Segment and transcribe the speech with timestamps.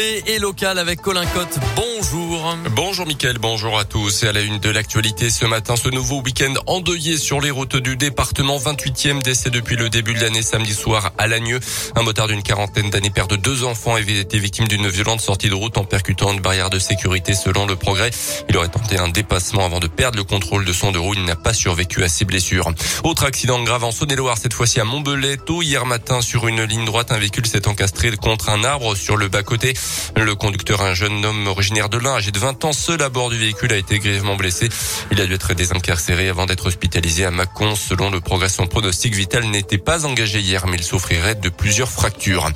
[0.00, 1.58] Et Et local avec Colin Cotte.
[1.74, 2.54] Bonjour.
[2.72, 4.24] Bonjour Mickaël, bonjour à tous.
[4.24, 7.76] Et à la une de l'actualité ce matin, ce nouveau week-end endeuillé sur les routes
[7.76, 8.58] du département.
[8.58, 11.60] 28e décès depuis le début de l'année samedi soir à Lagneux.
[11.96, 15.48] Un motard d'une quarantaine d'années, père de deux enfants, avait été victime d'une violente sortie
[15.48, 18.10] de route en percutant une barrière de sécurité selon le progrès.
[18.50, 21.14] Il aurait tenté un dépassement avant de perdre le contrôle de son deux roues.
[21.14, 22.70] Il n'a pas survécu à ses blessures.
[23.02, 25.38] Autre accident grave en Saône-et-Loire, cette fois-ci à Montbelay.
[25.38, 29.16] Tôt hier matin, sur une ligne droite, un véhicule s'est encastré contre un arbre sur
[29.16, 29.72] le bas-côté.
[30.18, 33.30] Le conducteur, un jeune homme originaire de l'Ain, âgé de 20 ans, seul à bord
[33.30, 34.68] du véhicule, a été grièvement blessé.
[35.12, 37.76] Il a dû être désincarcéré avant d'être hospitalisé à Mâcon.
[37.76, 41.90] Selon le progrès, son pronostic vital n'était pas engagé hier, mais il souffrirait de plusieurs
[41.90, 42.50] fractures.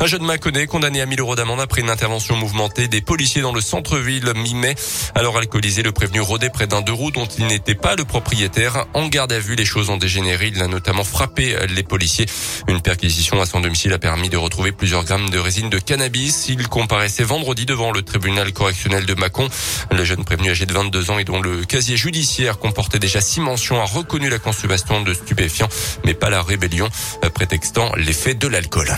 [0.00, 3.52] Un jeune Mâconnais condamné à 1000 euros d'amende après une intervention mouvementée des policiers dans
[3.52, 4.74] le centre-ville mi-mai.
[5.14, 8.84] Alors alcoolisé, le prévenu rôdait près d'un deux roues dont il n'était pas le propriétaire.
[8.92, 10.52] En garde à vue, les choses ont dégénéré.
[10.54, 12.26] Il a notamment frappé les policiers.
[12.68, 16.48] Une perquisition à son domicile a permis de retrouver plusieurs grammes de résine de cannabis.
[16.50, 16.68] Il
[17.20, 19.48] vendredi devant le tribunal correctionnel de Mâcon.
[19.90, 23.40] Le jeune prévenu âgé de 22 ans et dont le casier judiciaire comportait déjà six
[23.40, 25.68] mentions a reconnu la consommation de stupéfiants,
[26.04, 26.88] mais pas la rébellion,
[27.34, 28.96] prétextant l'effet de l'alcool.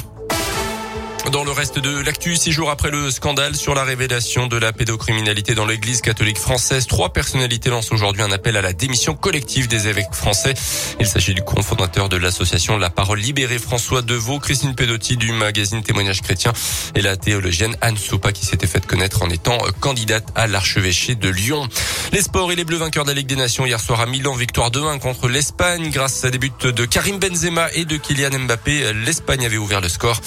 [1.32, 4.72] Dans le reste de l'actu, six jours après le scandale sur la révélation de la
[4.72, 9.68] pédocriminalité dans l'église catholique française, trois personnalités lancent aujourd'hui un appel à la démission collective
[9.68, 10.54] des évêques français.
[11.00, 15.82] Il s'agit du cofondateur de l'association La Parole Libérée, François Deveau, Christine Pedotti du magazine
[15.82, 16.54] Témoignage Chrétien
[16.94, 21.28] et la théologienne Anne Soupa qui s'était faite connaître en étant candidate à l'archevêché de
[21.28, 21.68] Lyon.
[22.12, 24.34] Les sports et les Bleus vainqueurs de la Ligue des Nations hier soir à Milan,
[24.34, 28.94] victoire 2-1 contre l'Espagne grâce à des buts de Karim Benzema et de Kylian Mbappé.
[28.94, 30.20] L'Espagne avait ouvert le score.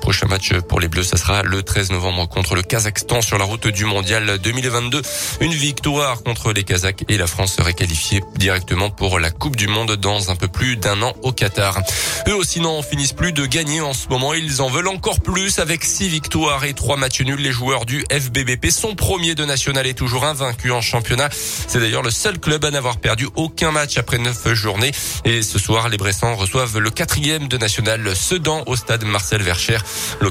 [0.00, 3.44] Prochain match pour les Bleus, ça sera le 13 novembre contre le Kazakhstan sur la
[3.44, 5.02] route du mondial 2022.
[5.40, 9.68] Une victoire contre les Kazakhs et la France serait qualifiée directement pour la Coupe du
[9.68, 11.80] Monde dans un peu plus d'un an au Qatar.
[12.28, 14.34] Eux aussi n'en finissent plus de gagner en ce moment.
[14.34, 17.40] Ils en veulent encore plus avec six victoires et trois matchs nuls.
[17.40, 21.28] Les joueurs du FBBP sont premiers de national et toujours invaincus en championnat.
[21.30, 24.92] C'est d'ailleurs le seul club à n'avoir perdu aucun match après neuf journées.
[25.24, 29.78] Et ce soir, les Bressans reçoivent le quatrième de national Sedan au stade Marcel Vercher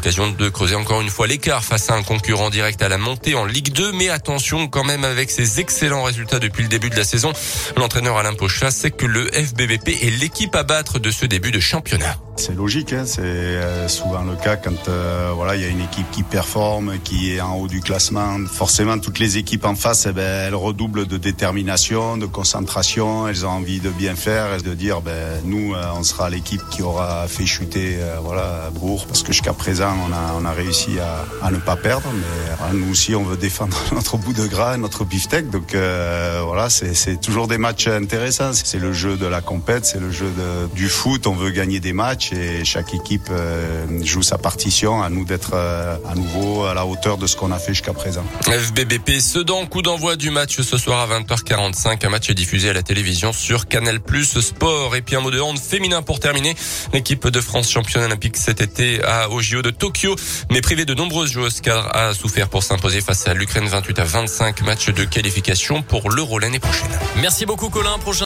[0.05, 3.33] l'occasion de creuser encore une fois l'écart face à un concurrent direct à la montée
[3.33, 3.91] en Ligue 2.
[3.93, 7.33] Mais attention quand même avec ses excellents résultats depuis le début de la saison.
[7.75, 11.59] L'entraîneur Alain Pochla sait que le FBBP est l'équipe à battre de ce début de
[11.59, 12.17] championnat.
[12.37, 15.81] C'est logique, hein c'est euh, souvent le cas quand euh, voilà il y a une
[15.81, 18.37] équipe qui performe, qui est en haut du classement.
[18.51, 23.27] Forcément, toutes les équipes en face, eh ben, elles redoublent de détermination, de concentration.
[23.27, 26.61] Elles ont envie de bien faire et de dire ben nous, euh, on sera l'équipe
[26.69, 30.99] qui aura fait chuter voilà Bourg parce que jusqu'à présent on a on a réussi
[30.99, 32.07] à, à ne pas perdre.
[32.13, 35.49] Mais nous aussi, on veut défendre notre bout de gras, notre beefsteak.
[35.49, 38.51] Donc voilà, c'est toujours des matchs intéressants.
[38.53, 41.27] C'est le jeu de la compète, c'est le jeu de, du foot.
[41.27, 45.01] On veut gagner des matchs et chaque équipe euh, joue sa partition.
[45.01, 47.93] À nous d'être euh, à nouveau à la hauteur de ce qu'on a fait jusqu'à
[47.93, 48.23] présent.
[48.45, 52.05] FBBP Sedan, coup d'envoi du match ce soir à 20h45.
[52.05, 54.95] Un match diffusé à la télévision sur Canal Plus Sport.
[54.95, 56.55] Et puis un mot de hand féminin pour terminer.
[56.93, 60.15] L'équipe de France championne olympique cet été à au de Tokyo,
[60.49, 64.03] mais privée de nombreuses joueuses car a souffert pour s'imposer face à l'Ukraine 28 à
[64.03, 66.89] 25 matchs de qualification pour l'Euro l'année prochaine.
[67.21, 67.97] Merci beaucoup Colin.
[67.99, 68.23] Prochain